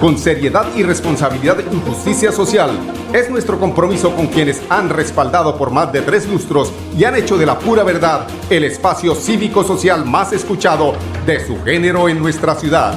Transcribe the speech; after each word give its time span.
con 0.00 0.16
seriedad 0.16 0.64
y 0.74 0.82
responsabilidad 0.82 1.60
en 1.60 1.80
justicia 1.82 2.32
social. 2.32 2.70
Es 3.12 3.30
nuestro 3.30 3.60
compromiso 3.60 4.16
con 4.16 4.28
quienes 4.28 4.62
han 4.70 4.88
respaldado 4.88 5.58
por 5.58 5.70
más 5.70 5.92
de 5.92 6.00
tres 6.00 6.26
lustros 6.26 6.72
y 6.96 7.04
han 7.04 7.16
hecho 7.16 7.36
de 7.36 7.44
la 7.44 7.58
pura 7.58 7.84
verdad 7.84 8.26
el 8.48 8.64
espacio 8.64 9.14
cívico-social 9.14 10.06
más 10.06 10.32
escuchado 10.32 10.94
de 11.26 11.40
su 11.40 11.62
género 11.62 12.08
en 12.08 12.18
nuestra 12.18 12.54
ciudad. 12.54 12.94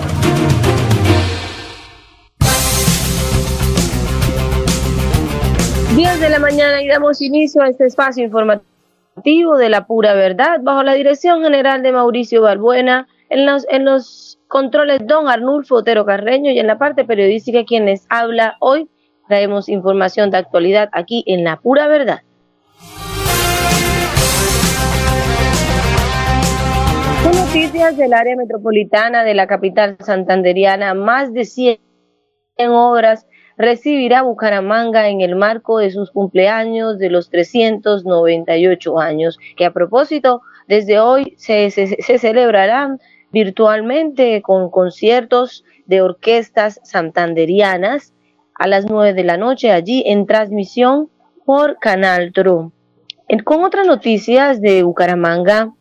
10 5.95 6.19
de 6.21 6.29
la 6.29 6.39
mañana 6.39 6.81
y 6.81 6.87
damos 6.87 7.21
inicio 7.21 7.61
a 7.61 7.67
este 7.67 7.85
espacio 7.85 8.23
informativo 8.23 9.57
de 9.57 9.69
la 9.69 9.85
pura 9.85 10.13
verdad 10.13 10.59
bajo 10.63 10.83
la 10.83 10.93
dirección 10.93 11.43
general 11.43 11.83
de 11.83 11.91
Mauricio 11.91 12.41
Balbuena 12.41 13.07
en 13.29 13.45
los, 13.45 13.65
en 13.69 13.85
los 13.85 14.39
controles 14.53 15.01
don 15.07 15.27
Arnulfo 15.29 15.77
Otero 15.77 16.05
Carreño 16.05 16.51
y 16.51 16.59
en 16.59 16.67
la 16.67 16.77
parte 16.77 17.05
periodística 17.05 17.65
quienes 17.65 18.05
habla 18.07 18.55
hoy 18.59 18.87
traemos 19.27 19.67
información 19.67 20.29
de 20.29 20.37
actualidad 20.37 20.89
aquí 20.91 21.23
en 21.25 21.43
la 21.43 21.59
pura 21.59 21.87
verdad. 21.87 22.19
Con 27.23 27.35
noticias 27.35 27.97
del 27.97 28.13
área 28.13 28.35
metropolitana 28.35 29.23
de 29.23 29.33
la 29.33 29.47
capital 29.47 29.97
santanderiana, 29.99 30.93
más 30.93 31.33
de 31.33 31.45
100 31.45 31.79
obras 32.69 33.25
recibirá 33.57 34.21
Bucaramanga 34.21 35.09
en 35.09 35.21
el 35.21 35.35
marco 35.35 35.79
de 35.79 35.89
sus 35.89 36.11
cumpleaños 36.11 36.99
de 36.99 37.09
los 37.09 37.31
398 37.31 38.99
años, 38.99 39.39
que 39.57 39.65
a 39.65 39.73
propósito, 39.73 40.41
desde 40.67 40.99
hoy 40.99 41.33
se, 41.37 41.71
celebrarán 41.71 42.99
virtualmente 43.33 44.41
con 44.43 44.69
conciertos 44.69 45.65
de 45.87 46.01
orquestas 46.01 46.79
santanderianas 46.83 48.13
a 48.53 48.67
las 48.67 48.85
9 48.85 49.13
de 49.13 49.23
la 49.23 49.37
noche 49.37 49.71
allí 49.71 50.03
en 50.05 50.27
transmisión 50.27 51.09
por 51.45 51.79
Canal 51.79 52.31
Tro. 52.31 52.71
Con 53.43 53.63
otras 53.63 53.87
noticias 53.87 54.61
de 54.61 54.83
Bucaramanga, 54.83 55.73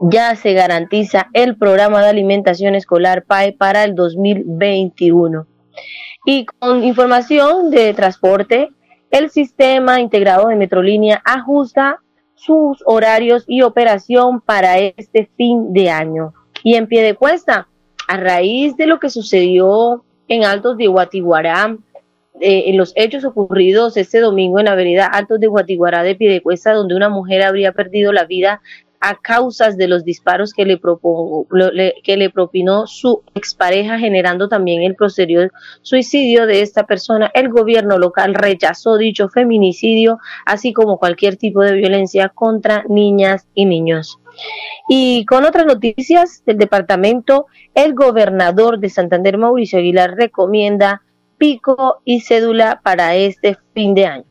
ya 0.00 0.34
se 0.34 0.52
garantiza 0.52 1.28
el 1.32 1.56
programa 1.56 2.02
de 2.02 2.08
alimentación 2.08 2.74
escolar 2.74 3.24
PAE 3.24 3.52
para 3.52 3.84
el 3.84 3.94
2021. 3.94 5.46
Y 6.26 6.46
con 6.46 6.82
información 6.82 7.70
de 7.70 7.94
transporte, 7.94 8.70
el 9.10 9.30
sistema 9.30 10.00
integrado 10.00 10.48
de 10.48 10.56
Metrolínea 10.56 11.22
ajusta 11.24 12.00
sus 12.34 12.82
horarios 12.84 13.44
y 13.46 13.62
operación 13.62 14.40
para 14.40 14.78
este 14.78 15.30
fin 15.36 15.72
de 15.72 15.90
año. 15.90 16.34
Y 16.64 16.74
en 16.74 16.88
pie 16.88 17.04
de 17.04 17.14
cuesta, 17.14 17.68
a 18.08 18.16
raíz 18.16 18.76
de 18.76 18.86
lo 18.86 18.98
que 18.98 19.10
sucedió 19.10 20.02
en 20.26 20.44
Altos 20.44 20.76
de 20.78 20.88
Guatiguará, 20.88 21.76
eh, 22.40 22.64
en 22.66 22.76
los 22.76 22.92
hechos 22.96 23.24
ocurridos 23.24 23.96
este 23.96 24.18
domingo 24.18 24.58
en 24.58 24.64
la 24.64 24.72
avenida 24.72 25.06
Altos 25.06 25.38
de 25.38 25.46
Guatiguará 25.46 26.02
de 26.02 26.16
Piedecuesta, 26.16 26.72
donde 26.72 26.96
una 26.96 27.08
mujer 27.08 27.42
habría 27.42 27.72
perdido 27.72 28.12
la 28.12 28.24
vida 28.24 28.60
a 29.00 29.16
causas 29.20 29.76
de 29.76 29.86
los 29.86 30.02
disparos 30.04 30.54
que 30.54 30.64
le, 30.64 30.80
que 32.02 32.16
le 32.16 32.30
propinó 32.30 32.86
su 32.86 33.22
expareja, 33.34 33.98
generando 33.98 34.48
también 34.48 34.82
el 34.82 34.94
posterior 34.94 35.52
suicidio 35.82 36.46
de 36.46 36.62
esta 36.62 36.86
persona. 36.86 37.30
El 37.34 37.50
gobierno 37.50 37.98
local 37.98 38.34
rechazó 38.34 38.96
dicho 38.96 39.28
feminicidio, 39.28 40.18
así 40.46 40.72
como 40.72 40.98
cualquier 40.98 41.36
tipo 41.36 41.62
de 41.62 41.74
violencia 41.74 42.30
contra 42.30 42.84
niñas 42.88 43.46
y 43.54 43.66
niños. 43.66 44.18
Y 44.88 45.24
con 45.26 45.44
otras 45.44 45.66
noticias 45.66 46.42
del 46.44 46.58
departamento, 46.58 47.46
el 47.74 47.94
gobernador 47.94 48.78
de 48.78 48.90
Santander, 48.90 49.38
Mauricio 49.38 49.78
Aguilar, 49.78 50.14
recomienda 50.16 51.02
pico 51.38 52.00
y 52.04 52.20
cédula 52.20 52.80
para 52.82 53.14
este 53.14 53.56
fin 53.74 53.94
de 53.94 54.06
año. 54.06 54.24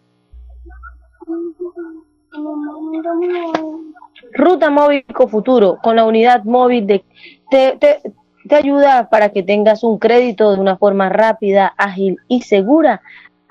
Ruta 4.34 4.70
Móvil 4.70 5.06
Futuro 5.30 5.78
con 5.82 5.96
la 5.96 6.06
unidad 6.06 6.44
móvil 6.44 6.88
de, 6.88 7.04
te, 7.50 7.78
te, 7.78 8.02
te 8.48 8.56
ayuda 8.56 9.10
para 9.10 9.30
que 9.30 9.44
tengas 9.44 9.84
un 9.84 10.00
crédito 10.00 10.54
de 10.54 10.60
una 10.60 10.78
forma 10.78 11.10
rápida, 11.10 11.74
ágil 11.78 12.18
y 12.28 12.42
segura. 12.42 13.02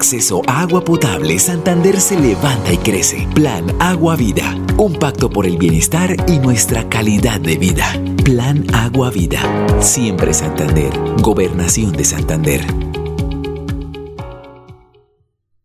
Acceso 0.00 0.40
a 0.46 0.62
agua 0.62 0.82
potable, 0.82 1.38
Santander 1.38 2.00
se 2.00 2.18
levanta 2.18 2.72
y 2.72 2.78
crece. 2.78 3.28
Plan 3.34 3.66
Agua 3.80 4.16
Vida, 4.16 4.56
un 4.78 4.98
pacto 4.98 5.28
por 5.28 5.44
el 5.44 5.58
bienestar 5.58 6.16
y 6.26 6.38
nuestra 6.38 6.88
calidad 6.88 7.38
de 7.38 7.58
vida. 7.58 7.84
Plan 8.24 8.64
Agua 8.72 9.10
Vida, 9.10 9.42
siempre 9.80 10.32
Santander, 10.32 10.90
Gobernación 11.20 11.92
de 11.92 12.04
Santander. 12.06 12.62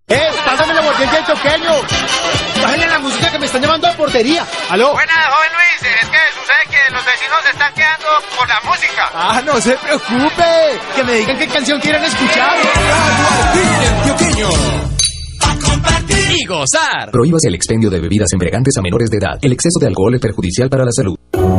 ¡Eh! 0.09 0.29
¡Pásame 0.45 0.73
la 0.73 0.81
del 0.81 1.25
choqueño! 1.25 1.71
¡Bájenle 2.61 2.87
la 2.87 2.99
música 2.99 3.31
que 3.31 3.39
me 3.39 3.45
están 3.45 3.61
llamando 3.61 3.87
a 3.87 3.93
portería! 3.93 4.45
¡Aló! 4.69 4.91
Buenas, 4.91 5.15
joven 5.15 5.49
Luis. 5.53 5.93
Es 6.01 6.09
que 6.09 6.17
sucede 6.35 6.63
que 6.69 6.93
los 6.93 7.05
vecinos 7.05 7.37
se 7.43 7.51
están 7.51 7.73
quedando 7.73 8.07
por 8.37 8.47
la 8.49 8.59
música. 8.65 9.09
¡Ah, 9.13 9.41
no 9.45 9.61
se 9.61 9.77
preocupe! 9.77 10.79
Que 10.93 11.03
me 11.05 11.13
digan 11.13 11.37
qué 11.37 11.47
canción 11.47 11.79
quieren 11.79 12.03
escuchar. 12.03 12.57
Y 16.29 16.45
gozar. 16.45 17.09
Prohíbas 17.11 17.43
el 17.45 17.55
expendio 17.55 17.89
de 17.89 17.99
bebidas 17.99 18.31
embriagantes 18.33 18.77
a 18.77 18.81
menores 18.81 19.09
de 19.09 19.17
edad. 19.17 19.39
El 19.41 19.53
exceso 19.53 19.79
de 19.79 19.87
alcohol 19.87 20.13
es 20.15 20.21
perjudicial 20.21 20.69
para 20.69 20.83
la 20.83 20.91
salud. 20.91 21.15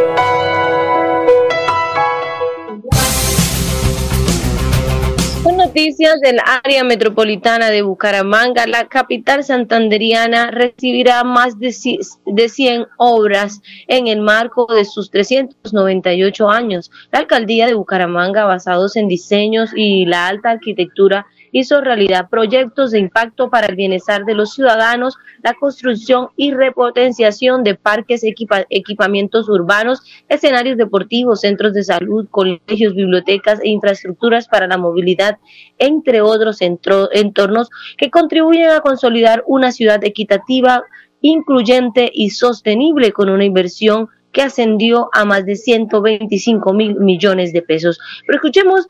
Noticias 5.71 6.19
del 6.19 6.37
área 6.65 6.83
metropolitana 6.83 7.69
de 7.69 7.81
Bucaramanga, 7.81 8.67
la 8.67 8.89
capital 8.89 9.41
santanderiana 9.41 10.51
recibirá 10.51 11.23
más 11.23 11.59
de 11.59 11.69
ci- 11.69 11.97
de 12.25 12.49
100 12.49 12.87
obras 12.97 13.61
en 13.87 14.07
el 14.07 14.19
marco 14.19 14.65
de 14.65 14.83
sus 14.83 15.09
398 15.11 16.49
años. 16.49 16.91
La 17.13 17.19
alcaldía 17.19 17.67
de 17.67 17.73
Bucaramanga, 17.73 18.43
basados 18.43 18.97
en 18.97 19.07
diseños 19.07 19.69
y 19.73 20.05
la 20.05 20.27
alta 20.27 20.49
arquitectura, 20.51 21.25
hizo 21.51 21.81
realidad 21.81 22.29
proyectos 22.29 22.91
de 22.91 22.99
impacto 22.99 23.49
para 23.49 23.67
el 23.67 23.75
bienestar 23.75 24.25
de 24.25 24.33
los 24.35 24.53
ciudadanos, 24.53 25.17
la 25.43 25.53
construcción 25.53 26.29
y 26.35 26.51
repotenciación 26.53 27.63
de 27.63 27.75
parques, 27.75 28.23
equipa- 28.23 28.65
equipamientos 28.69 29.49
urbanos, 29.49 30.01
escenarios 30.29 30.77
deportivos, 30.77 31.41
centros 31.41 31.73
de 31.73 31.83
salud, 31.83 32.27
colegios, 32.29 32.95
bibliotecas 32.95 33.59
e 33.61 33.69
infraestructuras 33.69 34.47
para 34.47 34.67
la 34.67 34.77
movilidad, 34.77 35.37
entre 35.77 36.21
otros 36.21 36.59
entornos 36.61 37.69
que 37.97 38.09
contribuyen 38.09 38.69
a 38.69 38.81
consolidar 38.81 39.43
una 39.47 39.71
ciudad 39.71 40.03
equitativa, 40.03 40.83
incluyente 41.21 42.09
y 42.13 42.31
sostenible 42.31 43.11
con 43.11 43.29
una 43.29 43.45
inversión 43.45 44.09
que 44.31 44.41
ascendió 44.41 45.09
a 45.13 45.25
más 45.25 45.45
de 45.45 45.55
125 45.55 46.73
mil 46.73 46.95
millones 46.95 47.51
de 47.53 47.61
pesos. 47.61 47.99
Pero 48.25 48.37
escuchemos 48.37 48.87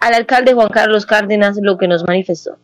al 0.00 0.14
alcalde 0.14 0.54
Juan 0.54 0.68
Carlos 0.68 1.06
Cárdenas 1.06 1.58
lo 1.60 1.78
que 1.78 1.88
nos 1.88 2.06
manifestó. 2.06 2.56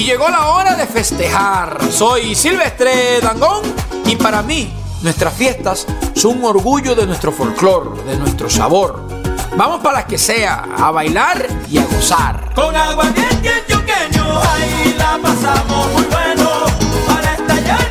Y 0.00 0.04
llegó 0.04 0.30
la 0.30 0.46
hora 0.46 0.76
de 0.76 0.86
festejar. 0.86 1.78
Soy 1.92 2.34
Silvestre 2.34 3.20
Dangón 3.20 3.60
y 4.06 4.16
para 4.16 4.40
mí 4.40 4.72
nuestras 5.02 5.34
fiestas 5.34 5.86
son 6.14 6.38
un 6.38 6.44
orgullo 6.46 6.94
de 6.94 7.04
nuestro 7.04 7.30
folclor, 7.30 8.02
de 8.06 8.16
nuestro 8.16 8.48
sabor. 8.48 9.06
Vamos 9.58 9.80
para 9.82 9.98
las 9.98 10.06
que 10.06 10.16
sea, 10.16 10.68
a 10.74 10.90
bailar 10.90 11.46
y 11.70 11.76
a 11.76 11.84
gozar. 11.84 12.50
Con 12.54 12.74
aguardiente 12.74 13.50
ahí 13.50 14.94
la 14.96 15.18
pasamos 15.22 15.92
muy 15.92 16.04
bueno. 16.04 16.48
Para 17.06 17.34
estallar 17.34 17.90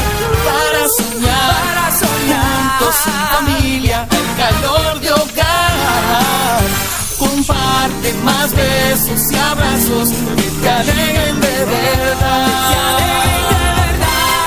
para 0.46 0.88
soñar, 0.90 1.54
para 1.64 1.92
soñar. 1.98 2.80
Juntos 2.80 2.96
en 3.08 3.14
familia, 3.38 4.08
calor 4.38 5.00
de 5.00 5.12
hogar. 5.12 6.93
Comparte 7.24 8.13
más 8.24 8.53
besos 8.53 9.32
y 9.32 9.36
abrazos 9.36 10.10
que 10.10 10.50
te 10.62 10.70
alegren 10.70 11.39
de 11.39 11.65
verdad. 11.65 12.98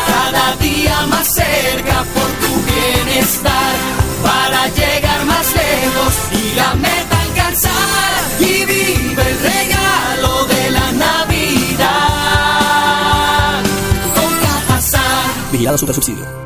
Cada 0.06 0.56
día 0.56 1.06
más 1.06 1.26
cerca 1.26 2.04
por 2.14 2.28
tu 2.42 2.52
bienestar. 2.70 3.74
Para 4.22 4.68
llegar 4.68 5.24
más 5.24 5.46
lejos 5.54 6.14
y 6.32 6.54
la 6.54 6.74
meta 6.74 7.20
alcanzar. 7.28 8.20
Y 8.40 8.64
vive 8.66 9.22
el 9.30 9.38
regalo 9.40 10.44
de 10.46 10.70
la 10.70 10.92
Navidad. 10.92 11.86
Con 14.14 14.30
Cajazán. 14.40 15.50
Vigilado 15.50 15.78
Super 15.78 15.94
Subsidio. 15.94 16.45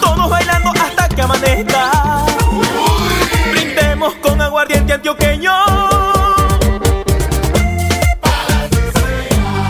Todos 0.00 0.30
bailando 0.30 0.70
hasta 0.70 1.08
que 1.08 1.22
amanezca. 1.22 1.90
Brindemos 3.50 4.14
con 4.16 4.40
aguardiente 4.40 4.92
antioqueño. 4.92 5.52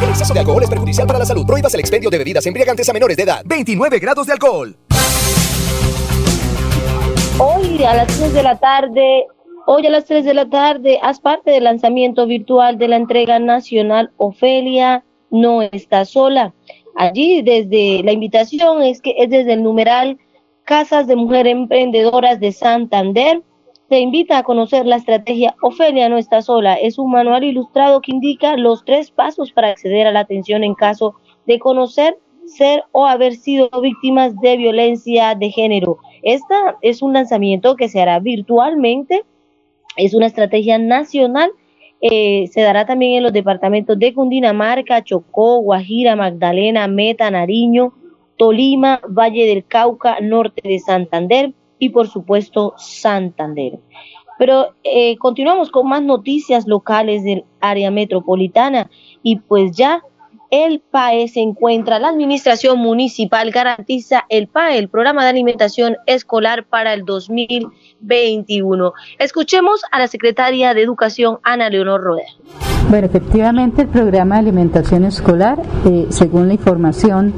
El 0.03 0.09
exceso 0.09 0.35
de 0.35 0.41
alcohol 0.41 0.63
es 0.63 0.69
perjudicial 0.69 1.07
para 1.07 1.19
la 1.21 1.27
salud. 1.27 1.47
Prohíbas 1.47 1.75
el 1.75 1.81
expendio 1.81 2.11
de 2.11 2.19
bebidas 2.19 2.45
embriagantes 2.47 2.89
a 2.89 2.93
menores 2.93 3.17
de 3.17 3.23
edad. 3.23 3.43
29 3.45 3.99
grados 3.99 4.27
de 4.27 4.33
alcohol. 4.33 4.77
Hoy 7.39 7.83
a 7.85 7.95
las 7.95 8.07
3 8.17 8.33
de 8.33 8.43
la 8.43 8.59
tarde, 8.59 9.27
hoy 9.67 9.87
a 9.87 9.91
las 9.91 10.05
3 10.05 10.25
de 10.25 10.35
la 10.35 10.49
tarde, 10.49 11.01
haz 11.03 11.21
parte 11.21 11.51
del 11.51 11.65
lanzamiento 11.65 12.27
virtual 12.27 12.79
de 12.79 12.89
la 12.89 12.97
entrega 12.97 13.39
nacional 13.39 14.13
Ofelia 14.17 15.05
no 15.31 15.63
está 15.63 16.05
sola. 16.05 16.55
Allí 16.97 17.43
desde 17.43 18.03
la 18.05 18.13
invitación 18.13 18.83
es 18.83 19.01
que 19.01 19.15
es 19.19 19.29
desde 19.31 19.55
el 19.55 19.63
numeral 19.63 20.19
Casas 20.65 21.07
de 21.07 21.17
Mujer 21.17 21.47
Emprendedoras 21.47 22.41
de 22.41 22.53
Santander. 22.53 23.43
Te 23.89 23.99
invita 23.99 24.39
a 24.39 24.43
conocer 24.45 24.87
la 24.87 24.97
estrategia 24.97 25.55
Ofelia 25.61 26.09
no 26.09 26.17
está 26.17 26.41
sola. 26.41 26.75
Es 26.75 26.99
un 26.99 27.11
manual 27.11 27.45
ilustrado 27.45 28.01
que 28.01 28.13
indica 28.13 28.57
los 28.57 28.85
tres 28.85 29.11
pasos 29.11 29.53
para 29.53 29.69
acceder 29.69 30.07
a 30.07 30.13
la 30.13 30.21
atención 30.21 30.65
en 30.65 30.75
caso 30.75 31.17
de 31.47 31.59
conocer, 31.59 32.17
ser 32.47 32.85
o 32.93 33.07
haber 33.07 33.35
sido 33.35 33.69
víctimas 33.83 34.35
de 34.41 34.57
violencia 34.57 35.35
de 35.35 35.51
género. 35.51 35.99
Esta 36.23 36.77
es 36.81 37.03
un 37.03 37.13
lanzamiento 37.13 37.77
que 37.77 37.89
se 37.89 38.01
hará 38.01 38.21
virtualmente. 38.21 39.25
Es 39.97 40.15
una 40.15 40.27
estrategia 40.27 40.79
nacional. 40.79 41.51
Eh, 42.07 42.49
se 42.53 42.61
dará 42.61 42.85
también 42.85 43.17
en 43.17 43.23
los 43.23 43.33
departamentos 43.33 43.99
de 43.99 44.13
Cundinamarca, 44.13 45.03
Chocó, 45.03 45.61
Guajira, 45.61 46.15
Magdalena, 46.15 46.87
Meta, 46.87 47.31
Nariño, 47.31 47.95
Tolima, 48.37 49.01
Valle 49.09 49.47
del 49.47 49.65
Cauca, 49.65 50.19
Norte 50.21 50.61
de 50.69 50.81
Santander 50.81 51.55
y 51.79 51.89
por 51.89 52.07
supuesto 52.09 52.75
Santander. 52.77 53.79
Pero 54.39 54.75
eh, 54.83 55.17
continuamos 55.17 55.71
con 55.71 55.89
más 55.89 56.03
noticias 56.03 56.67
locales 56.67 57.25
del 57.25 57.47
área 57.61 57.91
metropolitana 57.91 58.91
y 59.23 59.37
pues 59.37 59.75
ya 59.75 60.03
el 60.55 60.81
PAE 60.81 61.27
se 61.27 61.41
encuentra, 61.41 61.99
la 61.99 62.11
administración 62.11 62.79
municipal 62.79 63.51
garantiza 63.51 64.25
el 64.29 64.47
PAE, 64.47 64.79
el 64.79 64.89
programa 64.89 65.25
de 65.25 65.31
alimentación 65.31 65.97
escolar 66.07 66.65
para 66.65 66.95
el 66.95 67.05
2021. 67.05 68.93
Escuchemos 69.19 69.83
a 69.91 69.99
la 69.99 70.07
secretaria 70.07 70.73
de 70.73 70.83
Educación, 70.83 71.41
Ana 71.43 71.71
Leonor 71.71 72.01
Rueda. 72.01 72.29
Bueno, 72.89 73.07
efectivamente 73.07 73.83
el 73.83 73.89
programa 73.89 74.37
de 74.37 74.43
alimentación 74.43 75.05
escolar, 75.05 75.61
eh, 75.87 76.07
según 76.11 76.47
la 76.47 76.55
información 76.55 77.33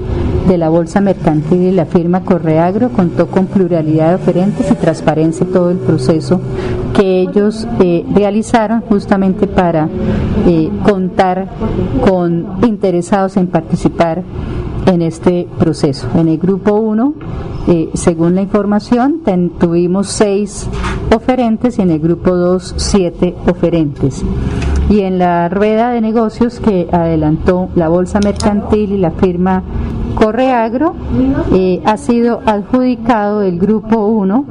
de 0.46 0.58
la 0.58 0.68
Bolsa 0.68 1.00
Mercantil 1.00 1.62
y 1.62 1.72
la 1.72 1.86
firma 1.86 2.22
Correagro, 2.22 2.90
contó 2.90 3.28
con 3.28 3.46
pluralidad 3.46 4.10
de 4.10 4.14
oferentes 4.16 4.70
y 4.70 4.74
transparencia 4.74 5.46
en 5.46 5.52
todo 5.52 5.70
el 5.70 5.78
proceso 5.78 6.40
que 6.94 7.20
ellos 7.20 7.66
eh, 7.80 8.04
realizaron 8.14 8.80
justamente 8.82 9.46
para 9.46 9.88
eh, 10.46 10.70
contar 10.82 11.48
con 12.06 12.60
en 13.12 13.46
participar 13.46 14.22
en 14.86 15.02
este 15.02 15.48
proceso. 15.58 16.08
En 16.14 16.28
el 16.28 16.38
grupo 16.38 16.74
1, 16.74 17.14
eh, 17.68 17.90
según 17.94 18.34
la 18.34 18.42
información, 18.42 19.22
tuvimos 19.58 20.08
seis 20.08 20.68
oferentes 21.14 21.78
y 21.78 21.82
en 21.82 21.90
el 21.90 22.00
grupo 22.00 22.34
2, 22.34 22.74
siete 22.76 23.34
oferentes. 23.48 24.24
Y 24.88 25.00
en 25.00 25.18
la 25.18 25.48
rueda 25.48 25.90
de 25.90 26.00
negocios 26.00 26.60
que 26.60 26.88
adelantó 26.92 27.68
la 27.74 27.88
Bolsa 27.88 28.20
Mercantil 28.22 28.92
y 28.92 28.98
la 28.98 29.12
firma 29.12 29.62
Correagro 30.16 30.94
eh, 31.52 31.82
ha 31.84 31.96
sido 31.98 32.40
adjudicado 32.46 33.42
el 33.42 33.58
grupo 33.58 34.06
1 34.06 34.44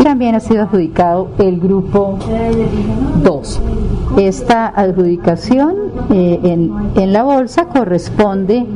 y 0.00 0.02
también 0.02 0.34
ha 0.34 0.40
sido 0.40 0.62
adjudicado 0.62 1.28
el 1.38 1.60
grupo 1.60 2.18
2. 3.22 3.60
Esta 4.16 4.66
adjudicación 4.66 5.76
eh, 6.10 6.40
en, 6.42 6.72
en, 6.96 7.12
la 7.12 7.22
bolsa 7.22 7.66
corresponde 7.66 8.66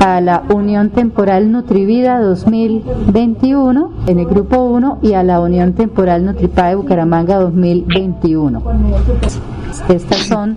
a 0.00 0.20
la 0.20 0.42
Unión 0.52 0.90
Temporal 0.90 1.52
Nutrivida 1.52 2.20
2021 2.20 3.90
en 4.06 4.18
el 4.18 4.26
grupo 4.26 4.62
1 4.62 4.98
y 5.02 5.12
a 5.12 5.22
la 5.22 5.40
Unión 5.40 5.74
Temporal 5.74 6.24
Nutripa 6.24 6.68
de 6.68 6.74
Bucaramanga 6.76 7.36
2021. 7.38 8.62
Estas 9.88 10.18
son 10.18 10.56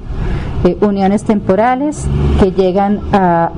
eh, 0.63 0.77
uniones 0.81 1.23
temporales 1.23 2.07
que 2.39 2.51
llegan 2.51 2.99
a 3.13 3.51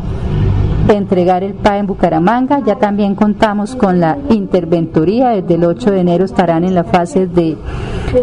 entregar 0.89 1.43
el 1.43 1.53
PA 1.53 1.77
en 1.77 1.87
Bucaramanga. 1.87 2.59
Ya 2.65 2.75
también 2.75 3.15
contamos 3.15 3.75
con 3.75 3.99
la 3.99 4.17
interventoría. 4.29 5.29
Desde 5.29 5.55
el 5.55 5.63
8 5.63 5.91
de 5.91 5.99
enero 5.99 6.25
estarán 6.25 6.63
en 6.63 6.75
la 6.75 6.83
fase 6.83 7.27
de 7.27 7.57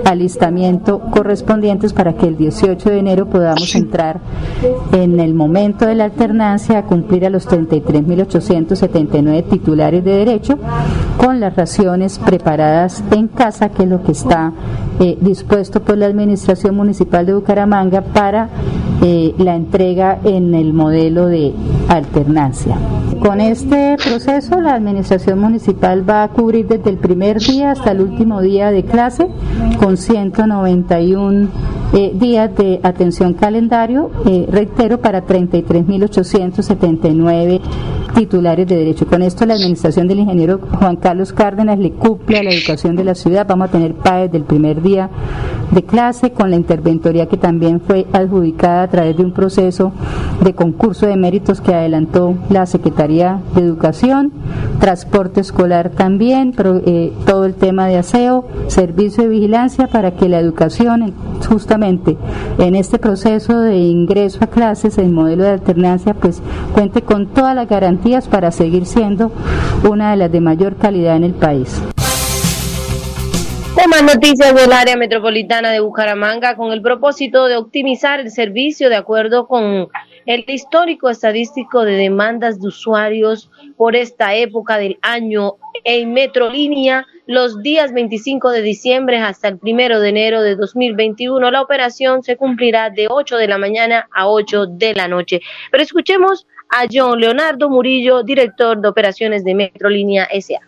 alistamiento 0.05 1.01
correspondientes 1.11 1.93
para 1.93 2.15
que 2.15 2.27
el 2.27 2.37
18 2.37 2.91
de 2.91 2.99
enero 2.99 3.27
podamos 3.27 3.75
entrar 3.75 4.21
en 4.93 5.21
el 5.21 5.35
momento 5.35 5.87
de 5.87 5.95
la 5.95 6.05
alternancia 6.05 6.79
a 6.79 6.85
cumplir 6.85 7.27
a 7.27 7.31
los 7.31 7.49
33.879 7.49 9.49
titulares 9.49 10.05
de 10.05 10.13
derecho 10.13 10.59
con 11.17 11.41
las 11.41 11.57
raciones 11.57 12.19
preparadas 12.19 13.03
en 13.11 13.29
casa, 13.29 13.71
que 13.71 13.85
es 13.85 13.89
lo 13.89 14.03
que 14.03 14.13
está 14.13 14.53
eh, 15.01 15.17
dispuesto 15.21 15.83
por 15.83 15.99
la 15.99 16.07
Administración 16.07 16.77
Municipal 16.77 17.27
de 17.27 17.35
Bucaramanga 17.35 18.03
para 18.03 18.49
eh, 19.03 19.35
la 19.39 19.55
entrega 19.55 20.19
en 20.25 20.55
el 20.55 20.73
modelo 20.73 21.27
de 21.27 21.53
alternancia. 21.89 22.77
Con 23.21 23.41
este 23.41 23.97
proceso, 24.03 24.61
la 24.61 24.75
Administración 24.75 25.39
Municipal 25.41 26.09
va 26.09 26.23
a 26.23 26.29
cubrir 26.29 26.69
desde 26.69 26.91
el 26.91 26.99
primer 26.99 27.39
día 27.39 27.73
hasta 27.73 27.91
el 27.91 28.01
último 28.01 28.41
día 28.41 28.71
de 28.71 28.85
clase 28.85 29.27
con 29.79 29.97
191 29.97 31.49
eh, 31.95 32.13
días 32.15 32.55
de 32.57 32.81
atención 32.83 33.33
calendario, 33.35 34.11
eh, 34.27 34.47
reitero, 34.51 35.01
para 35.01 35.25
33.879 35.27 37.61
titulares 38.15 38.67
de 38.67 38.77
derecho. 38.77 39.07
Con 39.07 39.23
esto 39.23 39.47
la 39.47 39.55
administración 39.55 40.09
del 40.09 40.21
ingeniero 40.21 40.61
Juan 40.79 40.97
Carlos 40.97 41.33
Cárdenas 41.33 41.79
le 41.79 41.93
cumple 41.93 42.39
a 42.39 42.43
la 42.43 42.51
educación 42.51 42.97
de 42.97 43.05
la 43.05 43.15
ciudad. 43.15 43.47
Vamos 43.47 43.69
a 43.69 43.73
tener 43.73 43.95
PAE 43.95 44.29
del 44.29 44.45
primer 44.45 44.83
día 44.83 45.11
de 45.71 45.83
clase 45.83 46.33
con 46.33 46.51
la 46.51 46.57
interventoría 46.57 47.27
que 47.27 47.37
también 47.37 47.81
fue 47.81 48.07
adjudicada 48.13 48.85
a 48.85 48.89
través 48.89 49.17
de 49.17 49.25
un 49.25 49.33
proceso 49.33 49.93
de 50.43 50.55
concurso 50.55 51.07
de 51.07 51.17
méritos 51.17 51.61
que 51.61 51.75
adelantó 51.75 52.35
la 52.49 52.67
Secretaría 52.67 53.41
de 53.55 53.63
Educación, 53.63 54.33
transporte 54.81 55.41
escolar 55.41 55.91
también, 55.91 56.55
eh, 56.87 57.13
todo 57.27 57.45
el 57.45 57.55
tema 57.55 57.87
de 57.87 57.99
aseo, 57.99 58.47
servicio 58.69 59.25
de 59.25 59.31
vigilancia 59.31 59.87
para 59.87 60.13
que 60.13 60.29
la 60.29 60.39
educación 60.39 61.15
justamente 61.49 62.17
en 62.59 62.75
este 62.75 62.99
proceso 62.99 63.61
de 63.61 63.77
ingreso 63.77 64.39
a 64.43 64.47
clases 64.49 64.99
en 64.99 65.13
modelo 65.13 65.45
de 65.45 65.51
alternancia 65.51 66.15
pues 66.15 66.43
cuente 66.75 67.03
con 67.03 67.27
todas 67.29 67.55
las 67.55 67.69
garantías 67.69 68.29
para 68.29 68.51
seguir 68.51 68.87
siendo 68.87 69.33
una 69.89 70.11
de 70.11 70.17
las 70.17 70.33
de 70.33 70.41
mayor 70.41 70.77
calidad 70.77 71.17
en 71.17 71.25
el 71.25 71.35
país. 71.35 71.83
Más 73.89 74.03
noticias 74.03 74.55
del 74.55 74.71
área 74.71 74.97
metropolitana 74.97 75.71
de 75.71 75.81
Bucaramanga 75.81 76.57
con 76.57 76.73
el 76.73 76.83
propósito 76.83 77.47
de 77.47 77.57
optimizar 77.57 78.21
el 78.21 78.31
servicio 78.31 78.91
de 78.91 78.97
acuerdo 78.97 79.47
con 79.47 79.89
el 80.29 80.45
histórico 80.47 81.09
estadístico 81.09 81.87
de 81.87 81.93
demandas 81.93 82.61
de 82.61 82.69
usuarios 82.69 83.51
por 83.79 83.97
esta 83.97 84.35
época 84.35 84.77
del 84.77 84.99
año 85.01 85.55
en 85.85 86.13
Metrolínea 86.13 87.07
los 87.27 87.63
días 87.63 87.95
25 87.95 88.51
de 88.51 88.61
diciembre 88.61 89.17
hasta 89.17 89.49
el 89.49 89.59
1 89.63 90.01
de 90.01 90.09
enero 90.11 90.43
de 90.43 90.55
2021. 90.55 91.51
La 91.51 91.63
operación 91.63 92.23
se 92.23 92.37
cumplirá 92.37 92.91
de 92.91 93.07
8 93.09 93.39
de 93.39 93.49
la 93.49 93.57
mañana 93.57 94.07
a 94.15 94.29
8 94.29 94.67
de 94.67 94.95
la 94.95 95.09
noche. 95.09 95.41
Pero 95.71 95.83
escuchemos 95.83 96.47
a 96.69 96.85
John 96.93 97.21
Leonardo 97.21 97.71
Murillo, 97.71 98.23
director 98.23 98.79
de 98.79 98.89
operaciones 98.89 99.45
de 99.45 99.55
Metrolínea 99.55 100.29
SA. 100.39 100.68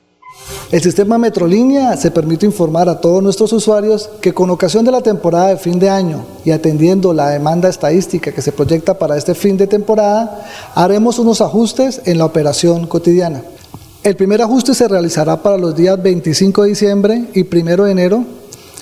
El 0.70 0.80
sistema 0.80 1.18
Metrolínea 1.18 1.96
se 1.96 2.12
permite 2.12 2.46
informar 2.46 2.88
a 2.88 3.00
todos 3.00 3.22
nuestros 3.22 3.52
usuarios 3.52 4.09
que 4.20 4.33
con 4.33 4.50
ocasión 4.50 4.85
de 4.85 4.92
la 4.92 5.00
temporada 5.00 5.48
de 5.48 5.57
fin 5.57 5.81
de 5.81 5.90
año 5.90 6.24
y 6.44 6.52
atendiendo 6.52 7.12
la 7.12 7.31
demanda 7.31 7.68
estadística 7.68 8.31
que 8.31 8.40
se 8.40 8.52
proyecta 8.52 8.94
para 8.94 9.16
este 9.16 9.35
fin 9.35 9.57
de 9.57 9.66
temporada, 9.66 10.46
haremos 10.76 11.18
unos 11.18 11.40
ajustes 11.40 12.02
en 12.05 12.18
la 12.18 12.24
operación 12.24 12.87
cotidiana. 12.87 13.42
El 14.05 14.14
primer 14.14 14.42
ajuste 14.42 14.72
se 14.72 14.87
realizará 14.87 15.42
para 15.42 15.59
los 15.59 15.74
días 15.74 16.00
25 16.00 16.62
de 16.62 16.68
diciembre 16.68 17.24
y 17.35 17.42
1 17.42 17.85
de 17.85 17.90
enero, 17.90 18.24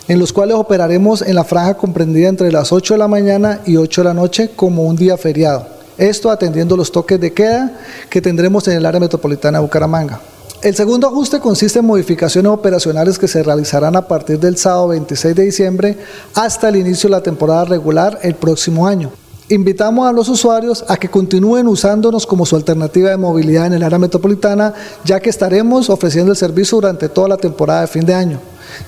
en 0.09 0.19
los 0.19 0.33
cuales 0.33 0.57
operaremos 0.57 1.23
en 1.23 1.35
la 1.35 1.45
franja 1.45 1.75
comprendida 1.75 2.29
entre 2.29 2.53
las 2.53 2.71
8 2.71 2.95
de 2.95 2.99
la 2.99 3.09
mañana 3.09 3.63
y 3.65 3.77
8 3.79 4.03
de 4.03 4.09
la 4.09 4.15
noche 4.15 4.51
como 4.55 4.85
un 4.85 4.97
día 4.97 5.17
feriado. 5.17 5.67
Esto 5.97 6.31
atendiendo 6.31 6.77
los 6.77 6.93
toques 6.93 7.19
de 7.19 7.33
queda 7.33 7.73
que 8.11 8.21
tendremos 8.21 8.69
en 8.69 8.77
el 8.77 8.85
área 8.87 9.01
metropolitana 9.01 9.59
de 9.59 9.63
Bucaramanga. 9.65 10.21
El 10.61 10.75
segundo 10.75 11.07
ajuste 11.07 11.39
consiste 11.39 11.79
en 11.79 11.87
modificaciones 11.87 12.51
operacionales 12.51 13.17
que 13.17 13.29
se 13.29 13.45
realizarán 13.45 13.95
a 13.95 14.09
partir 14.09 14.41
del 14.41 14.57
sábado 14.57 14.89
26 14.89 15.37
de 15.37 15.45
diciembre 15.45 15.97
hasta 16.35 16.69
el 16.69 16.75
inicio 16.75 17.09
de 17.09 17.13
la 17.13 17.23
temporada 17.23 17.65
regular 17.65 18.19
el 18.23 18.35
próximo 18.35 18.89
año. 18.89 19.13
Invitamos 19.51 20.09
a 20.09 20.13
los 20.13 20.29
usuarios 20.29 20.85
a 20.89 20.97
que 20.97 21.09
continúen 21.09 21.69
usándonos 21.69 22.27
como 22.27 22.45
su 22.45 22.57
alternativa 22.57 23.11
de 23.11 23.17
movilidad 23.17 23.67
en 23.67 23.75
el 23.75 23.85
área 23.85 24.01
metropolitana, 24.01 24.75
ya 25.05 25.21
que 25.21 25.31
estaremos 25.31 25.91
ofreciendo 25.91 26.33
el 26.33 26.37
servicio 26.37 26.79
durante 26.79 27.09
toda 27.09 27.29
la 27.29 27.37
temporada 27.37 27.83
de 27.83 27.87
fin 27.87 28.05
de 28.05 28.15
año. 28.15 28.41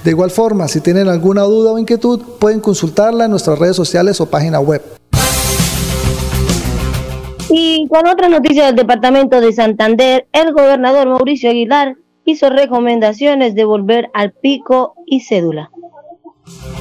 De 0.02 0.10
igual 0.10 0.32
forma, 0.32 0.66
si 0.66 0.80
tienen 0.80 1.08
alguna 1.08 1.42
duda 1.42 1.70
o 1.70 1.78
inquietud, 1.78 2.20
pueden 2.40 2.58
consultarla 2.58 3.26
en 3.26 3.30
nuestras 3.30 3.60
redes 3.60 3.76
sociales 3.76 4.20
o 4.20 4.26
página 4.26 4.58
web. 4.58 4.99
Y 7.52 7.88
con 7.88 8.06
otra 8.06 8.28
noticia 8.28 8.66
del 8.66 8.76
departamento 8.76 9.40
de 9.40 9.52
Santander, 9.52 10.28
el 10.32 10.52
gobernador 10.52 11.08
Mauricio 11.08 11.50
Aguilar 11.50 11.96
hizo 12.24 12.48
recomendaciones 12.48 13.56
de 13.56 13.64
volver 13.64 14.08
al 14.14 14.32
pico 14.32 14.94
y 15.06 15.20
cédula. 15.20 15.70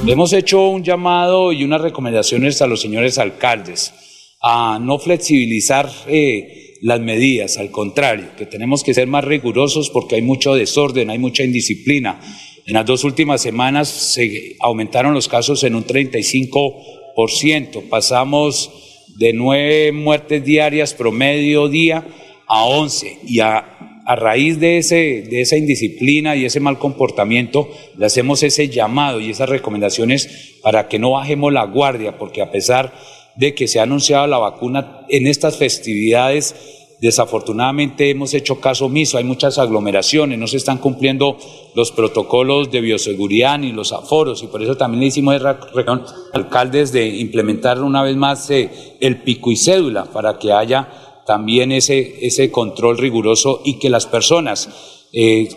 Hemos 0.06 0.32
hecho 0.34 0.68
un 0.68 0.84
llamado 0.84 1.52
y 1.52 1.64
unas 1.64 1.82
recomendaciones 1.82 2.62
a 2.62 2.68
los 2.68 2.82
señores 2.82 3.18
alcaldes 3.18 3.94
a 4.42 4.78
no 4.80 5.00
flexibilizar 5.00 5.90
eh, 6.08 6.76
las 6.82 7.02
medidas, 7.02 7.58
al 7.58 7.72
contrario, 7.72 8.28
que 8.38 8.46
tenemos 8.46 8.84
que 8.84 8.94
ser 8.94 9.08
más 9.08 9.26
rigurosos 9.26 9.90
porque 9.90 10.16
hay 10.16 10.22
mucho 10.22 10.54
desorden, 10.54 11.10
hay 11.10 11.18
mucha 11.18 11.44
indisciplina. 11.44 12.22
En 12.66 12.76
las 12.76 12.86
dos 12.86 13.04
últimas 13.04 13.42
semanas 13.42 13.90
se 13.90 14.56
aumentaron 14.60 15.16
los 15.16 15.28
casos 15.28 15.64
en 15.64 15.74
un 15.76 15.84
35%, 15.84 17.90
pasamos 17.90 18.79
de 19.20 19.34
nueve 19.34 19.92
muertes 19.92 20.46
diarias 20.46 20.94
promedio 20.94 21.68
día 21.68 22.06
a 22.48 22.64
once. 22.64 23.18
Y 23.28 23.42
a, 23.42 23.76
raíz 24.08 24.60
de, 24.60 24.80
ese, 24.80 25.22
de 25.30 25.42
esa 25.42 25.56
indisciplina 25.56 26.36
y 26.36 26.44
ese 26.44 26.60
mal 26.60 26.80
comportamiento 26.80 27.70
le 27.96 28.08
hacemos 28.08 28.42
ese 28.42 28.68
llamado 28.68 29.20
y 29.20 29.30
esas 29.30 29.50
recomendaciones 29.50 30.56
para 30.64 30.88
que 30.88 30.98
no 30.98 31.12
bajemos 31.12 31.54
la 31.54 31.66
guardia 31.66 32.18
porque 32.18 32.42
a 32.42 32.50
pesar 32.50 32.92
de 33.36 33.54
que 33.54 33.68
se 33.68 33.80
ha 33.80 33.84
anunciado 33.84 34.26
la 34.26 34.40
vacuna 34.40 35.02
en 35.10 35.28
estas 35.28 35.58
festividades 35.58 36.79
Desafortunadamente 37.02 38.10
hemos 38.10 38.34
hecho 38.34 38.60
caso 38.60 38.88
omiso, 38.88 39.18
hay 39.18 39.24
muchas 39.24 39.58
aglomeraciones, 39.58 40.38
no 40.38 40.48
se 40.48 40.58
están 40.58 40.80
cumpliendo 40.80 41.38
los 41.74 41.94
protocolos 41.94 42.72
de 42.72 42.82
bioseguridad 42.82 43.58
ni 43.58 43.72
los 43.72 43.94
aforos 43.94 44.44
y 44.44 44.48
por 44.48 44.62
eso 44.62 44.76
también 44.76 45.00
le 45.00 45.08
hicimos 45.08 45.42
reunión 45.42 46.04
alcaldes 46.34 46.92
de 46.92 47.08
implementar 47.08 47.82
una 47.82 48.04
vez 48.04 48.18
más 48.18 48.50
eh, 48.50 48.98
el 49.00 49.22
pico 49.22 49.50
y 49.50 49.56
cédula 49.56 50.06
para 50.06 50.38
que 50.40 50.52
haya 50.52 50.90
también 51.26 51.72
ese, 51.72 52.26
ese 52.26 52.52
control 52.52 52.98
riguroso 52.98 53.62
y 53.64 53.80
que 53.80 53.90
las 53.90 54.06
personas 54.06 54.68
eh, 55.14 55.48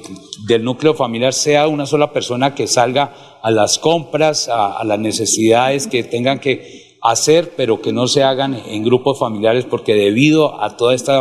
del 0.46 0.62
núcleo 0.62 0.94
familiar 0.94 1.33
sea 1.33 1.66
una 1.66 1.87
sola 1.87 2.12
persona 2.12 2.55
que 2.55 2.68
salga 2.68 3.40
a 3.42 3.50
las 3.50 3.81
compras, 3.81 4.48
a 4.48 4.83
las 4.85 5.00
necesidades 5.00 5.88
que 5.88 6.05
tengan 6.05 6.38
que 6.38 6.82
hacer, 7.03 7.55
pero 7.57 7.83
que 7.83 7.93
no 7.93 8.07
se 8.07 8.23
hagan 8.23 8.55
en 8.55 8.85
grupos 8.85 9.19
familiares, 9.19 9.65
porque 9.65 9.95
debido 9.95 10.62
a 10.62 10.77
todo 10.77 10.93
este 10.93 11.12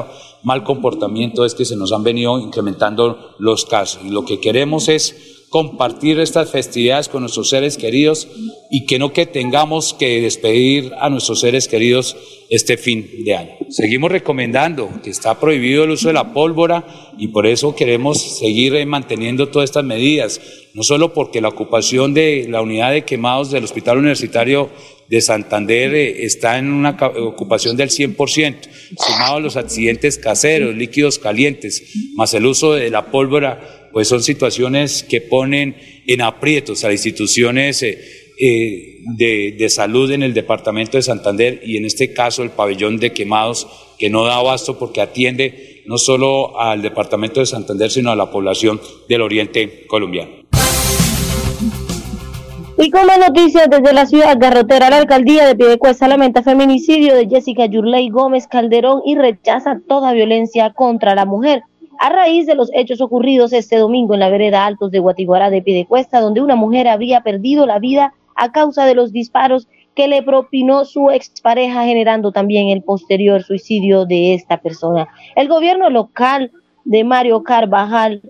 mal 0.44 0.64
comportamiento 0.64 1.46
es 1.46 1.56
que 1.56 1.66
se 1.66 1.76
nos 1.76 1.92
han 1.92 2.04
venido 2.04 2.40
incrementando 2.40 3.36
los 3.40 3.66
casos. 3.66 4.02
Y 4.06 4.10
lo 4.10 4.26
que 4.26 4.40
queremos 4.40 4.90
es 4.90 5.31
compartir 5.52 6.18
estas 6.22 6.50
festividades 6.50 7.10
con 7.10 7.24
nuestros 7.24 7.50
seres 7.50 7.76
queridos 7.76 8.30
y 8.70 8.86
que 8.86 8.98
no 8.98 9.12
que 9.12 9.26
tengamos 9.26 9.94
que 9.94 10.22
despedir 10.22 10.94
a 10.98 11.10
nuestros 11.10 11.42
seres 11.42 11.68
queridos 11.68 12.16
este 12.50 12.78
fin 12.78 13.26
de 13.26 13.36
año. 13.36 13.52
Seguimos 13.68 14.14
recomendando 14.14 14.90
que 15.04 15.10
está 15.10 15.42
prohibido 15.42 15.84
el 15.84 15.90
uso 15.90 16.08
de 16.08 16.14
la 16.14 16.32
pólvora 16.32 16.86
y 17.18 17.28
por 17.28 17.46
eso 17.48 17.76
queremos 17.76 18.40
seguir 18.40 18.76
eh, 18.76 18.86
manteniendo 18.86 19.50
todas 19.50 19.70
estas 19.70 19.84
medidas, 19.84 20.40
no 20.74 20.84
solo 20.84 21.14
porque 21.14 21.42
la 21.42 21.50
ocupación 21.50 22.14
de 22.14 22.48
la 22.48 22.62
unidad 22.62 22.94
de 22.94 23.04
quemados 23.04 23.52
del 23.52 23.66
Hospital 23.66 23.98
Universitario 23.98 24.70
de 25.10 25.20
Santander 25.20 25.94
eh, 25.94 26.24
está 26.24 26.60
en 26.60 26.72
una 26.72 26.92
ocupación 26.92 27.76
del 27.76 27.90
100%, 27.90 28.70
sumado 28.98 29.36
a 29.36 29.42
los 29.42 29.58
accidentes 29.58 30.18
caseros, 30.18 30.74
líquidos 30.78 31.20
calientes, 31.20 31.92
más 32.16 32.34
el 32.34 32.46
uso 32.46 32.72
de 32.72 32.90
la 32.90 33.12
pólvora 33.12 33.81
pues 33.92 34.08
son 34.08 34.24
situaciones 34.24 35.04
que 35.04 35.22
ponen 35.22 35.76
en 36.08 36.22
aprietos 36.22 36.84
a 36.84 36.88
las 36.88 36.96
instituciones 36.96 37.84
eh, 37.84 38.00
eh, 38.40 39.00
de, 39.18 39.56
de, 39.58 39.70
salud 39.70 40.12
en 40.12 40.24
el 40.24 40.34
departamento 40.34 40.98
de 40.98 41.04
Santander 41.04 41.62
y 41.64 41.78
en 41.78 41.86
este 41.86 42.14
caso 42.14 42.44
el 42.44 42.50
pabellón 42.50 42.98
de 42.98 43.14
quemados 43.14 43.68
que 43.98 44.10
no 44.10 44.24
da 44.24 44.38
abasto 44.38 44.80
porque 44.80 45.02
atiende 45.02 45.84
no 45.86 45.98
solo 45.98 46.60
al 46.60 46.82
departamento 46.82 47.40
de 47.40 47.46
Santander 47.46 47.92
sino 47.92 48.12
a 48.12 48.16
la 48.16 48.32
población 48.32 48.82
del 49.08 49.22
oriente 49.22 49.86
colombiano. 49.88 50.42
Y 52.78 52.90
como 52.90 53.16
noticias 53.16 53.70
desde 53.70 53.94
la 53.94 54.08
ciudad 54.08 54.38
garrotera, 54.40 54.90
la 54.90 54.98
alcaldía 54.98 55.46
de 55.46 55.56
Piedecuesta 55.56 56.08
lamenta 56.08 56.42
feminicidio 56.42 57.14
de 57.14 57.28
Jessica 57.30 57.68
Yurley 57.68 58.10
Gómez 58.10 58.48
Calderón 58.48 59.04
y 59.06 59.16
rechaza 59.16 59.80
toda 59.88 60.14
violencia 60.14 60.74
contra 60.74 61.14
la 61.14 61.26
mujer 61.26 61.62
a 62.02 62.10
raíz 62.10 62.48
de 62.48 62.56
los 62.56 62.72
hechos 62.74 63.00
ocurridos 63.00 63.54
este 63.54 63.78
domingo 63.78 64.16
en 64.16 64.22
la 64.22 64.30
vereda 64.30 64.66
Altos 64.66 64.90
de 64.90 64.98
Guatiguará 64.98 65.52
de 65.52 65.62
Piedecuesta, 65.62 66.20
donde 66.20 66.42
una 66.42 66.56
mujer 66.56 66.88
había 66.88 67.22
perdido 67.22 67.68
la 67.68 67.78
vida 67.78 68.16
a 68.36 68.52
causa 68.52 68.86
de 68.86 68.96
los 68.96 69.12
disparos 69.12 69.68
que 69.94 70.08
le 70.08 70.24
propinó 70.24 70.84
su 70.86 71.12
expareja, 71.12 71.86
generando 71.86 72.32
también 72.32 72.70
el 72.70 72.82
posterior 72.82 73.44
suicidio 73.44 74.08
de 74.08 74.34
esta 74.34 74.58
persona. 74.58 75.10
El 75.36 75.48
gobierno 75.48 75.92
local 75.92 76.52
de 76.86 77.04
Mario 77.04 77.44
Carvajal 77.44 78.24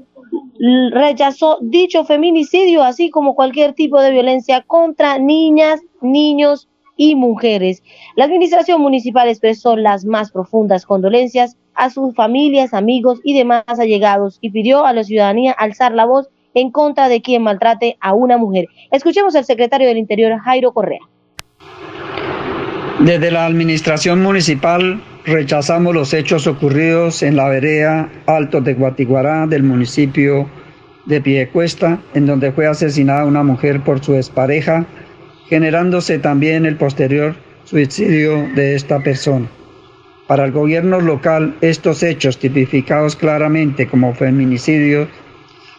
rechazó 0.91 1.57
dicho 1.61 2.03
feminicidio, 2.03 2.83
así 2.83 3.09
como 3.09 3.35
cualquier 3.35 3.71
tipo 3.71 4.01
de 4.01 4.11
violencia 4.11 4.63
contra 4.67 5.17
niñas, 5.17 5.79
niños 6.01 6.67
y 6.97 7.15
mujeres. 7.15 7.83
La 8.17 8.25
administración 8.25 8.81
municipal 8.81 9.29
expresó 9.29 9.77
las 9.77 10.03
más 10.03 10.29
profundas 10.29 10.85
condolencias 10.85 11.55
a 11.81 11.89
sus 11.89 12.13
familias, 12.13 12.75
amigos 12.75 13.19
y 13.23 13.35
demás 13.35 13.63
allegados 13.65 14.37
y 14.39 14.51
pidió 14.51 14.85
a 14.85 14.93
la 14.93 15.03
ciudadanía 15.03 15.51
alzar 15.51 15.93
la 15.93 16.05
voz 16.05 16.29
en 16.53 16.69
contra 16.69 17.09
de 17.09 17.23
quien 17.23 17.41
maltrate 17.41 17.97
a 17.99 18.13
una 18.13 18.37
mujer. 18.37 18.67
Escuchemos 18.91 19.35
al 19.35 19.45
secretario 19.45 19.87
del 19.87 19.97
Interior, 19.97 20.39
Jairo 20.39 20.73
Correa. 20.73 20.99
Desde 22.99 23.31
la 23.31 23.47
administración 23.47 24.21
municipal 24.21 25.01
rechazamos 25.25 25.95
los 25.95 26.13
hechos 26.13 26.45
ocurridos 26.45 27.23
en 27.23 27.35
la 27.35 27.49
vereda 27.49 28.11
Altos 28.27 28.63
de 28.63 28.75
Guatiguará 28.75 29.47
del 29.47 29.63
municipio 29.63 30.47
de 31.07 31.19
Piedecuesta, 31.19 31.99
en 32.13 32.27
donde 32.27 32.51
fue 32.51 32.67
asesinada 32.67 33.25
una 33.25 33.41
mujer 33.41 33.81
por 33.81 34.03
su 34.03 34.13
expareja, 34.13 34.85
generándose 35.49 36.19
también 36.19 36.67
el 36.67 36.75
posterior 36.75 37.33
suicidio 37.63 38.47
de 38.53 38.75
esta 38.75 38.99
persona. 38.99 39.47
Para 40.31 40.45
el 40.45 40.53
gobierno 40.53 41.01
local, 41.01 41.57
estos 41.59 42.03
hechos 42.03 42.37
tipificados 42.37 43.17
claramente 43.17 43.89
como 43.89 44.15
feminicidios 44.15 45.09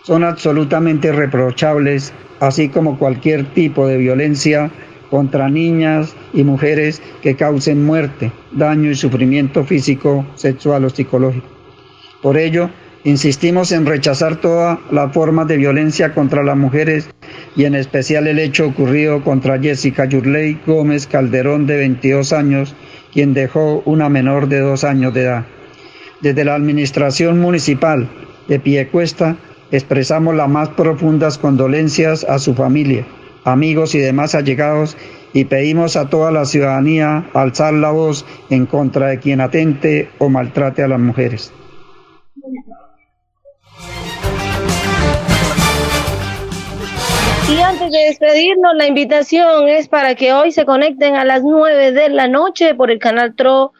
son 0.03 0.25
absolutamente 0.25 1.11
reprochables, 1.11 2.12
así 2.38 2.69
como 2.69 2.99
cualquier 2.99 3.47
tipo 3.55 3.87
de 3.87 3.97
violencia 3.97 4.71
contra 5.09 5.49
niñas 5.49 6.15
y 6.35 6.45
mujeres 6.45 7.01
que 7.23 7.35
causen 7.35 7.83
muerte, 7.83 8.31
daño 8.51 8.91
y 8.91 8.95
sufrimiento 8.95 9.65
físico, 9.65 10.27
sexual 10.35 10.85
o 10.85 10.91
psicológico. 10.91 11.49
Por 12.21 12.37
ello, 12.37 12.69
insistimos 13.05 13.73
en 13.73 13.87
rechazar 13.87 14.37
todas 14.37 14.79
las 14.91 15.15
formas 15.15 15.49
de 15.49 15.57
violencia 15.57 16.12
contra 16.12 16.45
las 16.45 16.59
mujeres 16.59 17.09
y 17.57 17.65
en 17.65 17.75
especial 17.75 18.27
el 18.27 18.38
hecho 18.38 18.67
ocurrido 18.67 19.25
contra 19.25 19.59
Jessica 19.59 20.05
Yurley 20.05 20.61
Gómez 20.67 21.07
Calderón 21.07 21.67
de 21.67 21.77
22 21.77 22.35
años, 22.35 22.75
quien 23.12 23.35
dejó 23.35 23.83
una 23.85 24.09
menor 24.09 24.48
de 24.48 24.61
dos 24.61 24.85
años 24.85 25.12
de 25.14 25.22
edad. 25.22 25.44
Desde 26.20 26.44
la 26.44 26.55
Administración 26.55 27.40
Municipal 27.40 28.09
de 28.48 28.61
Piecuesta 28.61 29.37
expresamos 29.70 30.35
las 30.35 30.48
más 30.48 30.70
profundas 30.70 31.38
condolencias 31.38 32.25
a 32.25 32.38
su 32.38 32.55
familia, 32.55 33.07
amigos 33.44 33.94
y 33.94 33.98
demás 33.98 34.35
allegados 34.35 34.96
y 35.33 35.44
pedimos 35.44 35.96
a 35.96 36.09
toda 36.09 36.31
la 36.31 36.44
ciudadanía 36.44 37.27
alzar 37.35 37.75
la 37.75 37.90
voz 37.90 38.25
en 38.51 38.66
contra 38.66 39.09
de 39.09 39.18
quien 39.18 39.40
atente 39.40 40.11
o 40.18 40.29
maltrate 40.29 40.83
a 40.83 40.88
las 40.88 41.01
mujeres. 41.01 41.53
Y 47.53 47.61
antes 47.61 47.93
de 47.93 47.99
despedirnos, 47.99 48.75
la 48.77 48.87
invitación 48.87 49.69
es 49.69 49.87
para 49.87 50.15
que 50.15 50.33
hoy 50.33 50.53
se 50.53 50.65
conecten 50.65 51.17
a 51.17 51.25
las 51.27 51.43
9 51.43 51.93
de 51.93 52.09
la 52.09 52.27
noche 52.27 52.75
por 52.75 52.91
el 52.91 52.99
canal 52.99 53.35
TRO 53.35 53.73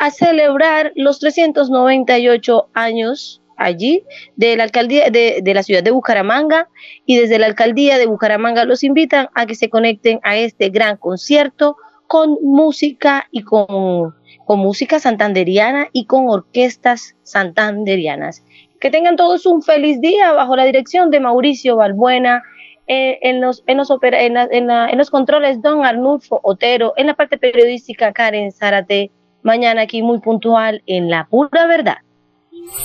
a 0.00 0.10
celebrar 0.10 0.90
los 0.96 1.20
398 1.20 2.70
años 2.74 3.40
allí 3.56 4.02
de 4.34 4.56
la 4.56 4.64
alcaldía 4.64 5.10
de, 5.10 5.42
la 5.54 5.62
ciudad 5.62 5.84
de 5.84 5.92
Bucaramanga 5.92 6.68
y 7.06 7.18
desde 7.18 7.38
la 7.38 7.46
alcaldía 7.46 7.98
de 7.98 8.06
Bucaramanga 8.06 8.64
los 8.64 8.82
invitan 8.82 9.28
a 9.34 9.46
que 9.46 9.54
se 9.54 9.70
conecten 9.70 10.18
a 10.24 10.36
este 10.36 10.70
gran 10.70 10.96
concierto 10.96 11.76
con 12.08 12.36
música 12.42 13.28
y 13.30 13.42
con, 13.42 14.12
con 14.44 14.58
música 14.58 14.98
santanderiana 14.98 15.86
y 15.92 16.06
con 16.06 16.28
orquestas 16.28 17.14
santanderianas. 17.22 18.42
Que 18.80 18.90
tengan 18.90 19.14
todos 19.14 19.46
un 19.46 19.62
feliz 19.62 20.00
día 20.00 20.32
bajo 20.32 20.56
la 20.56 20.64
dirección 20.64 21.12
de 21.12 21.20
Mauricio 21.20 21.76
Balbuena 21.76 22.42
eh, 22.92 23.20
en, 23.22 23.40
los, 23.40 23.62
en, 23.68 23.76
los 23.76 23.88
en, 24.02 24.34
la, 24.34 24.48
en, 24.50 24.66
la, 24.66 24.90
en, 24.90 24.98
los 24.98 25.10
controles 25.10 25.62
Don 25.62 25.86
Arnulfo 25.86 26.40
Otero, 26.42 26.92
en 26.96 27.06
la 27.06 27.14
parte 27.14 27.38
periodística 27.38 28.12
Karen 28.12 28.50
Zárate, 28.50 29.12
mañana 29.44 29.82
aquí 29.82 30.02
muy 30.02 30.18
puntual 30.18 30.82
en 30.86 31.08
La 31.08 31.28
Pura 31.30 31.68
Verdad. 31.68 31.98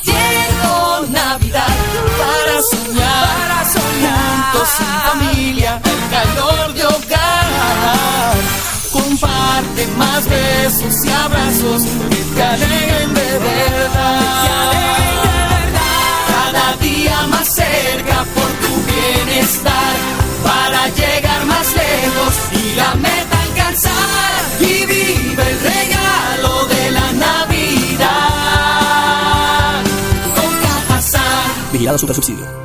Llegó 0.03 1.11
Navidad 1.11 1.73
para 2.19 2.61
soñar, 2.69 3.25
para 3.49 3.65
soñar, 3.65 4.53
juntos 4.53 4.69
sin 4.77 4.85
familia, 4.85 5.81
el 5.83 6.09
calor 6.11 6.73
de 6.75 6.85
hogar. 6.85 8.35
Comparte 8.93 9.87
más 9.97 10.29
besos 10.29 11.03
y 11.03 11.09
abrazos 11.09 11.83
que 12.11 12.35
te 12.35 12.43
alegren 12.43 13.11
de 13.11 13.39
verdad. 13.39 14.21
Que 14.43 14.49
alegren 14.53 15.17
de 15.23 15.39
verdad. 15.55 15.95
Cada 16.27 16.77
día 16.77 17.27
más 17.27 17.47
cerca 17.55 18.23
por 18.35 18.54
bienestar 18.83 19.95
para 20.43 20.89
llegar 20.89 21.45
más 21.45 21.73
lejos 21.75 22.35
y 22.51 22.75
la 22.75 22.95
meta 22.95 23.41
alcanzar 23.49 24.41
y 24.59 24.85
vive 24.85 25.43
el 25.51 25.59
regalo 25.59 26.65
de 26.67 26.91
la 26.91 27.11
Navidad 27.13 28.05
con 30.35 30.51
Cajazán. 30.61 31.71
Vigilado 31.71 31.97
Super 31.97 32.15
Subsidio. 32.15 32.64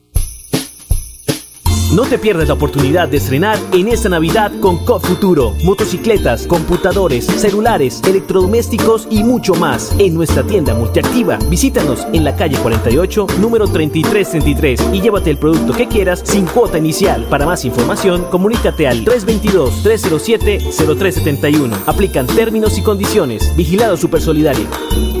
No 1.93 2.03
te 2.03 2.17
pierdas 2.17 2.47
la 2.47 2.53
oportunidad 2.53 3.09
de 3.09 3.17
estrenar 3.17 3.59
en 3.73 3.89
esta 3.89 4.07
Navidad 4.07 4.49
con 4.61 4.85
COP 4.85 5.05
Futuro. 5.05 5.53
Motocicletas, 5.65 6.47
computadores, 6.47 7.25
celulares, 7.25 8.01
electrodomésticos 8.07 9.09
y 9.09 9.25
mucho 9.25 9.55
más 9.55 9.93
en 9.99 10.13
nuestra 10.13 10.43
tienda 10.43 10.73
multiactiva. 10.73 11.37
Visítanos 11.49 12.07
en 12.13 12.23
la 12.23 12.37
calle 12.37 12.55
48, 12.57 13.27
número 13.39 13.67
3333 13.67 14.87
y 14.93 15.01
llévate 15.01 15.31
el 15.31 15.37
producto 15.37 15.73
que 15.73 15.89
quieras 15.89 16.21
sin 16.23 16.45
cuota 16.45 16.77
inicial. 16.77 17.25
Para 17.25 17.45
más 17.45 17.65
información, 17.65 18.23
comunícate 18.31 18.87
al 18.87 19.03
322-307-0371. 19.03 21.73
Aplican 21.87 22.25
términos 22.25 22.77
y 22.77 22.83
condiciones. 22.83 23.53
Vigilado 23.57 23.97
Super 23.97 24.21
Solidario. 24.21 25.20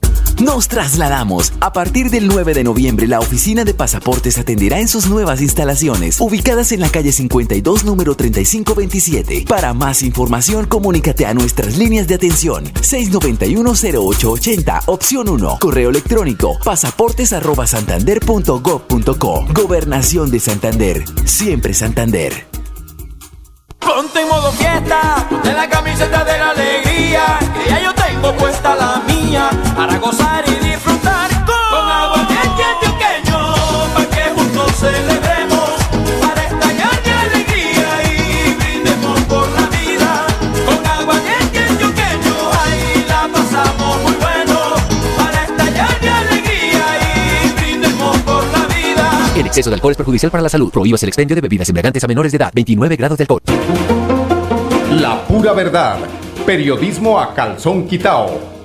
Nos 0.41 0.67
trasladamos. 0.67 1.53
A 1.61 1.71
partir 1.71 2.09
del 2.09 2.27
9 2.27 2.53
de 2.55 2.63
noviembre, 2.63 3.07
la 3.07 3.19
oficina 3.19 3.63
de 3.63 3.75
pasaportes 3.75 4.39
atenderá 4.39 4.79
en 4.79 4.87
sus 4.87 5.07
nuevas 5.07 5.39
instalaciones, 5.39 6.19
ubicadas 6.19 6.71
en 6.71 6.79
la 6.79 6.89
calle 6.89 7.11
52, 7.11 7.83
número 7.83 8.15
3527. 8.15 9.45
Para 9.47 9.75
más 9.75 10.01
información, 10.01 10.65
comunícate 10.65 11.27
a 11.27 11.35
nuestras 11.35 11.77
líneas 11.77 12.07
de 12.07 12.15
atención 12.15 12.63
691-0880, 12.73 14.81
opción 14.87 15.29
1, 15.29 15.59
correo 15.59 15.91
electrónico 15.91 16.57
pasaportes@santander.gov.co. 16.65 19.45
Gobernación 19.53 20.31
de 20.31 20.39
Santander. 20.39 21.05
Siempre 21.23 21.75
Santander. 21.75 22.47
Ponte 23.79 24.25
modo 24.25 24.51
fiesta, 24.53 25.27
de 25.43 25.53
la 25.53 25.67
camiseta 25.67 26.23
de 26.23 26.37
la 26.37 26.51
alegría, 26.51 27.39
ya 27.67 27.81
yo 27.81 27.91
tengo 27.95 28.31
puesta 28.37 28.75
la 28.75 29.01
mía, 29.07 29.20
para 29.31 29.97
gozar 29.97 30.43
y 30.45 30.65
disfrutar 30.65 31.29
con 31.45 31.89
agua 31.89 32.19
antioqueño, 32.19 33.55
para 33.93 34.09
que 34.09 34.23
juntos 34.35 34.75
celebremos, 34.75 35.69
para 36.19 36.43
estallar 36.43 37.01
de 37.01 37.11
alegría 37.11 37.87
y 38.11 38.53
brindemos 38.55 39.19
por 39.21 39.47
la 39.51 39.67
vida, 39.67 40.25
con 40.65 40.85
agua 40.85 41.15
antioqueño, 41.15 42.35
ahí 42.61 43.05
la 43.07 43.29
pasamos 43.31 44.01
muy 44.03 44.13
bueno, 44.15 44.59
para 45.15 45.43
estallar 45.45 46.01
de 46.01 46.09
alegría 46.09 46.85
y 46.99 47.51
brindemos 47.53 48.17
por 48.19 48.43
la 48.43 48.65
vida. 48.67 49.31
El 49.33 49.45
exceso 49.45 49.69
de 49.69 49.75
alcohol 49.75 49.91
es 49.91 49.97
perjudicial 49.97 50.29
para 50.29 50.43
la 50.43 50.49
salud. 50.49 50.69
Prohíbas 50.73 51.01
el 51.03 51.09
expendio 51.09 51.35
de 51.35 51.41
bebidas 51.41 51.69
embriagantes 51.69 52.03
a 52.03 52.07
menores 52.07 52.33
de 52.33 52.35
edad. 52.35 52.51
29 52.53 52.97
grados 52.97 53.17
de 53.17 53.23
alcohol. 53.23 53.41
La 54.89 55.25
pura 55.25 55.53
verdad. 55.53 55.99
Periodismo 56.45 57.17
a 57.17 57.33
calzón 57.33 57.87
quitao. 57.87 58.60